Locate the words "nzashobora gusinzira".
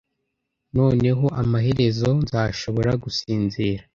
2.21-3.81